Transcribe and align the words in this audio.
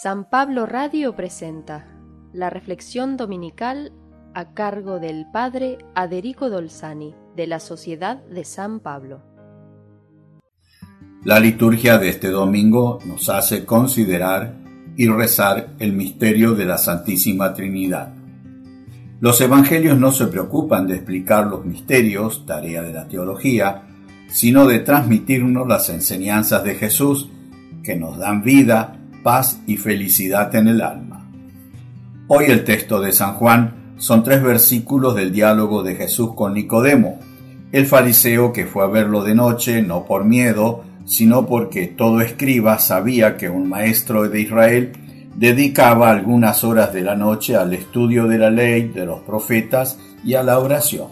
San 0.00 0.24
Pablo 0.24 0.64
Radio 0.64 1.14
presenta 1.14 1.86
la 2.32 2.48
reflexión 2.48 3.18
dominical 3.18 3.92
a 4.32 4.54
cargo 4.54 4.98
del 4.98 5.26
Padre 5.30 5.76
Aderico 5.94 6.48
Dolzani 6.48 7.14
de 7.36 7.46
la 7.46 7.60
Sociedad 7.60 8.24
de 8.24 8.44
San 8.44 8.80
Pablo. 8.80 9.20
La 11.24 11.38
liturgia 11.38 11.98
de 11.98 12.08
este 12.08 12.30
domingo 12.30 13.00
nos 13.04 13.28
hace 13.28 13.66
considerar 13.66 14.54
y 14.96 15.08
rezar 15.08 15.74
el 15.78 15.92
misterio 15.92 16.54
de 16.54 16.64
la 16.64 16.78
Santísima 16.78 17.52
Trinidad. 17.52 18.14
Los 19.20 19.42
evangelios 19.42 19.98
no 19.98 20.10
se 20.10 20.26
preocupan 20.26 20.86
de 20.86 20.94
explicar 20.94 21.46
los 21.46 21.66
misterios, 21.66 22.46
tarea 22.46 22.80
de 22.82 22.94
la 22.94 23.06
teología, 23.06 23.82
sino 24.28 24.66
de 24.66 24.78
transmitirnos 24.80 25.68
las 25.68 25.90
enseñanzas 25.90 26.64
de 26.64 26.76
Jesús 26.76 27.28
que 27.84 27.94
nos 27.94 28.16
dan 28.16 28.42
vida, 28.42 28.98
paz 29.22 29.60
y 29.66 29.76
felicidad 29.76 30.54
en 30.54 30.68
el 30.68 30.80
alma. 30.80 31.28
Hoy 32.28 32.46
el 32.48 32.64
texto 32.64 33.00
de 33.00 33.12
San 33.12 33.34
Juan 33.34 33.94
son 33.96 34.24
tres 34.24 34.42
versículos 34.42 35.14
del 35.14 35.32
diálogo 35.32 35.82
de 35.82 35.94
Jesús 35.94 36.34
con 36.34 36.54
Nicodemo, 36.54 37.18
el 37.70 37.86
fariseo 37.86 38.52
que 38.52 38.66
fue 38.66 38.84
a 38.84 38.88
verlo 38.88 39.22
de 39.22 39.34
noche 39.34 39.82
no 39.82 40.04
por 40.04 40.24
miedo, 40.24 40.82
sino 41.04 41.46
porque 41.46 41.86
todo 41.86 42.20
escriba 42.20 42.78
sabía 42.78 43.36
que 43.36 43.48
un 43.48 43.68
maestro 43.68 44.28
de 44.28 44.40
Israel 44.40 44.92
dedicaba 45.36 46.10
algunas 46.10 46.64
horas 46.64 46.92
de 46.92 47.02
la 47.02 47.16
noche 47.16 47.56
al 47.56 47.72
estudio 47.72 48.26
de 48.26 48.38
la 48.38 48.50
ley, 48.50 48.88
de 48.88 49.06
los 49.06 49.20
profetas 49.20 49.98
y 50.24 50.34
a 50.34 50.42
la 50.42 50.58
oración. 50.58 51.08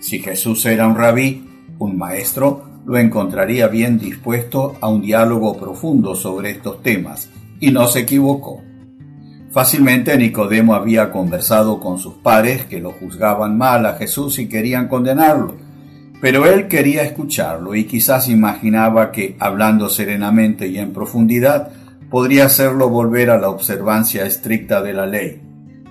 Si 0.00 0.18
Jesús 0.18 0.64
era 0.66 0.86
un 0.86 0.96
rabí, 0.96 1.46
un 1.78 1.96
maestro, 1.96 2.69
lo 2.86 2.98
encontraría 2.98 3.68
bien 3.68 3.98
dispuesto 3.98 4.76
a 4.80 4.88
un 4.88 5.02
diálogo 5.02 5.56
profundo 5.56 6.14
sobre 6.14 6.50
estos 6.50 6.82
temas, 6.82 7.28
y 7.60 7.70
no 7.70 7.86
se 7.86 8.00
equivocó. 8.00 8.62
Fácilmente 9.50 10.16
Nicodemo 10.16 10.74
había 10.74 11.10
conversado 11.10 11.80
con 11.80 11.98
sus 11.98 12.14
pares 12.14 12.66
que 12.66 12.80
lo 12.80 12.92
juzgaban 12.92 13.58
mal 13.58 13.84
a 13.84 13.94
Jesús 13.94 14.38
y 14.38 14.48
querían 14.48 14.86
condenarlo, 14.86 15.56
pero 16.20 16.46
él 16.46 16.68
quería 16.68 17.02
escucharlo 17.02 17.74
y 17.74 17.84
quizás 17.84 18.28
imaginaba 18.28 19.10
que, 19.10 19.36
hablando 19.40 19.88
serenamente 19.88 20.68
y 20.68 20.78
en 20.78 20.92
profundidad, 20.92 21.72
podría 22.10 22.46
hacerlo 22.46 22.90
volver 22.90 23.30
a 23.30 23.38
la 23.38 23.48
observancia 23.48 24.24
estricta 24.24 24.82
de 24.82 24.92
la 24.92 25.06
ley. 25.06 25.40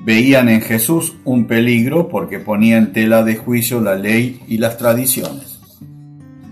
Veían 0.05 0.47
en 0.47 0.61
Jesús 0.61 1.15
un 1.25 1.45
peligro 1.45 2.07
porque 2.07 2.39
ponía 2.39 2.77
en 2.77 2.93
tela 2.93 3.23
de 3.23 3.35
juicio 3.35 3.81
la 3.81 3.95
ley 3.95 4.41
y 4.47 4.57
las 4.57 4.77
tradiciones. 4.77 5.48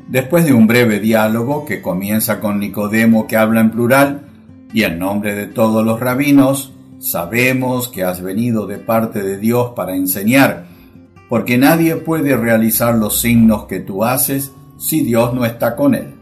Después 0.08 0.45
de 0.45 0.53
un 0.53 0.67
breve 0.67 1.00
diálogo 1.00 1.66
que 1.66 1.81
comienza 1.81 2.39
con 2.39 2.59
Nicodemo 2.59 3.27
que 3.27 3.36
habla 3.36 3.59
en 3.59 3.72
plural, 3.72 4.22
y 4.72 4.83
en 4.83 4.99
nombre 4.99 5.36
de 5.36 5.47
todos 5.47 5.86
los 5.86 5.99
rabinos, 5.99 6.73
sabemos 6.99 7.89
que 7.89 8.03
has 8.03 8.22
venido 8.22 8.67
de 8.67 8.77
parte 8.77 9.22
de 9.22 9.38
Dios 9.38 9.73
para 9.75 9.95
enseñar, 9.95 10.66
porque 11.27 11.58
nadie 11.58 11.97
puede 11.97 12.38
realizar 12.38 12.95
los 12.95 13.19
signos 13.19 13.66
que 13.66 13.81
tú 13.81 14.05
haces 14.05 14.53
si 14.77 15.02
Dios 15.02 15.33
no 15.33 15.45
está 15.45 15.75
con 15.75 15.94
él. 15.94 16.16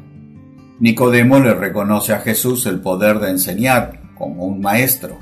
Nicodemo 0.80 1.40
le 1.40 1.54
reconoce 1.54 2.14
a 2.14 2.20
Jesús 2.20 2.66
el 2.66 2.80
poder 2.80 3.20
de 3.20 3.30
enseñar 3.30 4.02
como 4.16 4.46
un 4.46 4.62
maestro, 4.62 5.18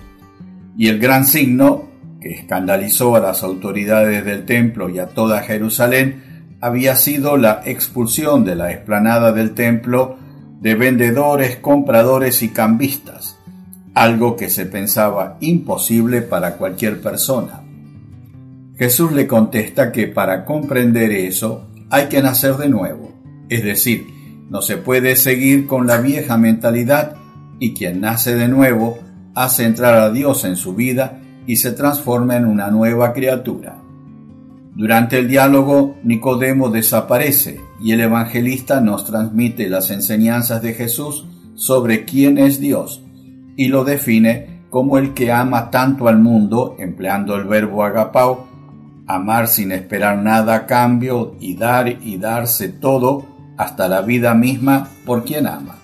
y 0.78 0.88
el 0.88 1.00
gran 1.00 1.26
signo 1.26 1.90
que 2.22 2.32
escandalizó 2.32 3.18
a 3.18 3.20
las 3.20 3.44
autoridades 3.44 4.24
del 4.24 4.46
templo 4.46 4.90
y 4.90 5.00
a 5.00 5.08
toda 5.08 5.42
Jerusalén 5.42 6.33
había 6.64 6.96
sido 6.96 7.36
la 7.36 7.62
expulsión 7.66 8.46
de 8.46 8.56
la 8.56 8.72
explanada 8.72 9.34
del 9.34 9.54
templo 9.54 10.16
de 10.62 10.76
vendedores, 10.76 11.58
compradores 11.58 12.42
y 12.42 12.52
cambistas, 12.52 13.38
algo 13.94 14.38
que 14.38 14.50
se 14.50 14.66
pensaba 14.66 15.36
imposible 15.42 16.22
para 16.22 16.56
cualquier 16.56 17.02
persona. 17.02 17.64
Jesús 18.78 19.12
le 19.12 19.28
contesta 19.28 19.92
que 19.92 20.08
para 20.08 20.46
comprender 20.46 21.12
eso 21.12 21.68
hay 21.90 22.08
que 22.08 22.22
nacer 22.22 22.56
de 22.56 22.70
nuevo, 22.70 23.12
es 23.50 23.62
decir, 23.62 24.08
no 24.50 24.62
se 24.62 24.78
puede 24.78 25.18
seguir 25.18 25.68
con 25.68 25.86
la 25.86 25.98
vieja 25.98 26.38
mentalidad 26.38 27.18
y 27.60 27.74
quien 27.74 28.00
nace 28.00 28.36
de 28.36 28.48
nuevo 28.48 29.00
hace 29.36 29.66
entrar 29.66 29.96
a 29.96 30.12
Dios 30.12 30.46
en 30.46 30.56
su 30.56 30.76
vida 30.76 31.20
y 31.46 31.58
se 31.58 31.74
transforma 31.74 32.38
en 32.38 32.46
una 32.46 32.72
nueva 32.72 33.12
criatura. 33.12 33.83
Durante 34.76 35.20
el 35.20 35.28
diálogo, 35.28 35.98
Nicodemo 36.04 36.70
desaparece 36.70 37.62
y 37.80 37.92
el 37.92 38.02
evangelista 38.02 38.82
nos 38.82 39.06
transmite 39.06 39.70
las 39.70 39.92
enseñanzas 39.92 40.62
de 40.64 40.74
Jesús 40.74 41.28
sobre 41.54 42.06
quién 42.06 42.40
es 42.40 42.60
Dios 42.60 43.04
y 43.56 43.68
lo 43.68 43.84
define 43.84 44.62
como 44.70 44.98
el 44.98 45.14
que 45.14 45.32
ama 45.32 45.70
tanto 45.70 46.08
al 46.08 46.18
mundo, 46.18 46.76
empleando 46.80 47.36
el 47.36 47.44
verbo 47.44 47.84
agapao, 47.84 48.48
amar 49.06 49.48
sin 49.48 49.72
esperar 49.72 50.18
nada 50.18 50.56
a 50.56 50.66
cambio 50.66 51.36
y 51.40 51.56
dar 51.56 51.88
y 51.88 52.18
darse 52.18 52.70
todo 52.70 53.28
hasta 53.58 53.88
la 53.88 54.02
vida 54.02 54.34
misma 54.34 54.88
por 55.06 55.24
quien 55.24 55.46
ama. 55.46 55.76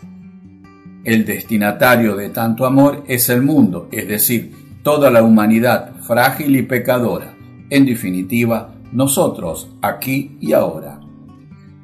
El 1.04 1.26
destinatario 1.26 2.16
de 2.16 2.30
tanto 2.30 2.66
amor 2.66 3.04
es 3.08 3.30
el 3.30 3.44
mundo, 3.44 3.88
es 3.92 4.08
decir, 4.08 4.56
toda 4.82 5.12
la 5.12 5.22
humanidad 5.22 5.94
frágil 6.02 6.56
y 6.56 6.64
pecadora, 6.64 7.36
en 7.70 7.86
definitiva, 7.86 8.74
nosotros 8.92 9.70
aquí 9.82 10.38
y 10.40 10.54
ahora. 10.54 11.00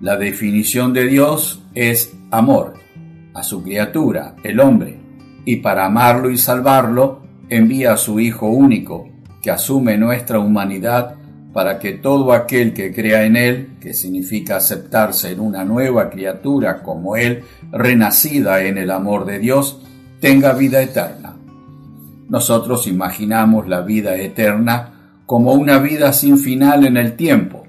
La 0.01 0.17
definición 0.17 0.93
de 0.93 1.05
Dios 1.05 1.63
es 1.73 2.15
amor 2.31 2.73
a 3.33 3.43
su 3.43 3.63
criatura, 3.63 4.35
el 4.43 4.59
hombre, 4.59 4.97
y 5.45 5.57
para 5.57 5.85
amarlo 5.85 6.29
y 6.29 6.37
salvarlo 6.37 7.21
envía 7.49 7.93
a 7.93 7.97
su 7.97 8.19
Hijo 8.19 8.47
único, 8.47 9.09
que 9.41 9.51
asume 9.51 9.97
nuestra 9.97 10.39
humanidad 10.39 11.15
para 11.53 11.79
que 11.79 11.93
todo 11.93 12.33
aquel 12.33 12.73
que 12.73 12.93
crea 12.93 13.23
en 13.25 13.37
Él, 13.37 13.77
que 13.79 13.93
significa 13.93 14.57
aceptarse 14.57 15.31
en 15.31 15.39
una 15.39 15.63
nueva 15.63 16.09
criatura 16.09 16.81
como 16.81 17.15
Él, 17.15 17.43
renacida 17.71 18.63
en 18.63 18.77
el 18.77 18.91
amor 18.91 19.25
de 19.25 19.39
Dios, 19.39 19.81
tenga 20.19 20.53
vida 20.53 20.81
eterna. 20.81 21.37
Nosotros 22.27 22.87
imaginamos 22.87 23.67
la 23.67 23.81
vida 23.81 24.15
eterna 24.17 24.94
como 25.25 25.53
una 25.53 25.79
vida 25.79 26.13
sin 26.13 26.37
final 26.37 26.85
en 26.85 26.97
el 26.97 27.15
tiempo, 27.15 27.65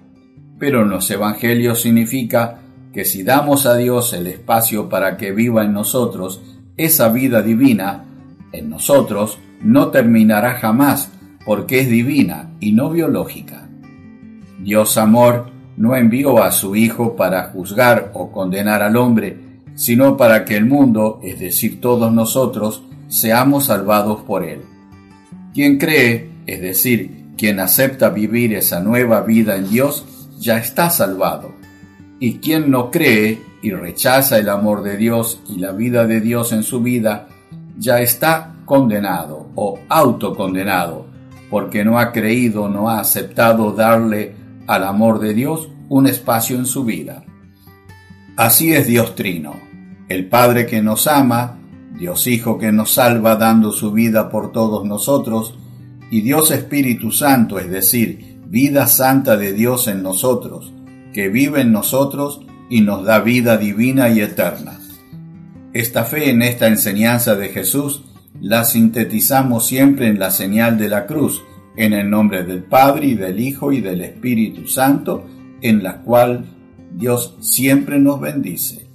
pero 0.59 0.83
en 0.83 0.91
los 0.91 1.11
evangelios 1.11 1.81
significa 1.83 2.59
que 2.93 3.05
si 3.05 3.23
damos 3.23 3.67
a 3.67 3.77
Dios 3.77 4.13
el 4.13 4.27
espacio 4.27 4.89
para 4.89 5.17
que 5.17 5.33
viva 5.33 5.65
en 5.65 5.73
nosotros 5.73 6.43
esa 6.77 7.09
vida 7.09 7.43
divina, 7.43 8.05
en 8.53 8.71
nosotros 8.71 9.39
no 9.63 9.89
terminará 9.89 10.55
jamás 10.55 11.11
porque 11.45 11.81
es 11.81 11.89
divina 11.89 12.51
y 12.61 12.73
no 12.73 12.91
biológica. 12.91 13.69
Dios 14.59 14.97
amor 14.99 15.51
no 15.77 15.95
envió 15.95 16.43
a 16.43 16.51
su 16.53 16.75
Hijo 16.75 17.17
para 17.17 17.45
juzgar 17.51 18.11
o 18.15 18.33
condenar 18.33 18.83
al 18.83 18.97
hombre, 18.97 19.61
sino 19.75 20.17
para 20.17 20.45
que 20.45 20.57
el 20.57 20.65
mundo, 20.65 21.21
es 21.23 21.39
decir, 21.39 21.81
todos 21.81 22.13
nosotros, 22.13 22.83
seamos 23.09 23.67
salvados 23.67 24.23
por 24.23 24.43
él. 24.43 24.63
Quien 25.53 25.79
cree, 25.79 26.31
es 26.47 26.61
decir, 26.61 27.26
quien 27.37 27.61
acepta 27.61 28.11
vivir 28.11 28.55
esa 28.55 28.81
nueva 28.81 29.21
vida 29.21 29.57
en 29.57 29.69
Dios 29.69 30.05
ya 30.39 30.59
está 30.59 30.91
salvado. 30.91 31.53
Y 32.19 32.39
quien 32.39 32.71
no 32.71 32.91
cree 32.91 33.41
y 33.63 33.71
rechaza 33.71 34.39
el 34.39 34.49
amor 34.49 34.83
de 34.83 34.97
Dios 34.97 35.41
y 35.49 35.59
la 35.59 35.73
vida 35.73 36.07
de 36.07 36.21
Dios 36.21 36.53
en 36.53 36.63
su 36.63 36.81
vida, 36.81 37.29
ya 37.79 38.01
está 38.01 38.55
condenado 38.65 39.49
o 39.55 39.79
autocondenado, 39.89 41.07
porque 41.51 41.85
no 41.85 41.99
ha 41.99 42.13
creído, 42.13 42.69
no 42.69 42.89
ha 42.89 43.01
aceptado 43.01 43.73
darle 43.73 44.35
al 44.67 44.85
amor 44.85 45.21
de 45.21 45.35
Dios 45.35 45.69
un 45.89 46.07
espacio 46.07 46.57
en 46.57 46.67
su 46.67 46.85
vida. 46.85 47.25
Así 48.37 48.75
es 48.75 48.87
Dios 48.87 49.15
Trino, 49.15 49.55
el 50.09 50.29
Padre 50.29 50.67
que 50.67 50.83
nos 50.83 51.07
ama, 51.07 51.59
Dios 51.99 52.27
Hijo 52.27 52.59
que 52.59 52.73
nos 52.73 52.93
salva 52.93 53.37
dando 53.37 53.73
su 53.73 53.93
vida 53.93 54.29
por 54.29 54.53
todos 54.53 54.85
nosotros, 54.85 55.55
y 56.11 56.21
Dios 56.23 56.51
Espíritu 56.51 57.11
Santo, 57.11 57.59
es 57.59 57.71
decir, 57.71 58.39
vida 58.47 58.87
santa 58.87 59.37
de 59.37 59.53
Dios 59.53 59.89
en 59.89 60.03
nosotros, 60.03 60.73
que 61.13 61.29
vive 61.29 61.63
en 61.63 61.73
nosotros 61.73 62.41
y 62.71 62.81
nos 62.81 63.05
da 63.05 63.21
vida 63.21 63.57
divina 63.57 64.09
y 64.09 64.21
eterna. 64.21 64.79
Esta 65.73 66.05
fe 66.05 66.31
en 66.31 66.43
esta 66.43 66.69
enseñanza 66.69 67.35
de 67.37 67.49
Jesús 67.49 68.03
la 68.41 68.65
sintetizamos 68.65 69.67
siempre 69.67 70.09
en 70.09 70.19
la 70.19 70.31
señal 70.31 70.79
de 70.79 70.89
la 70.89 71.07
cruz, 71.07 71.43
en 71.77 71.93
el 71.93 72.09
nombre 72.09 72.45
del 72.45 72.63
Padre 72.63 73.09
y 73.09 73.15
del 73.15 73.41
Hijo 73.41 73.73
y 73.73 73.81
del 73.81 74.01
Espíritu 74.01 74.67
Santo, 74.67 75.27
en 75.61 75.83
la 75.83 76.03
cual 76.03 76.45
Dios 76.95 77.37
siempre 77.41 77.99
nos 77.99 78.21
bendice. 78.21 78.86